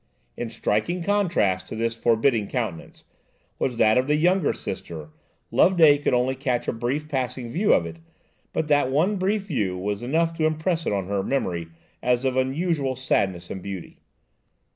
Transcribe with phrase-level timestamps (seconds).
[0.35, 3.03] In striking contrast to this forbidding countenance,
[3.59, 5.11] was that of the younger Sister.
[5.51, 7.97] Loveday could only catch a brief passing view of it,
[8.51, 11.67] but that one brief view was enough to impress it on her memory
[12.01, 13.99] as of unusual sadness and beauty.